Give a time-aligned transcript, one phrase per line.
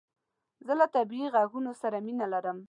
[0.65, 2.57] زه له طبیعي عږونو سره مینه لرم